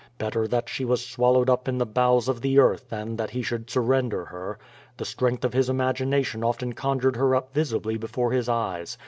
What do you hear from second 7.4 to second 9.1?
visibly before his eyes.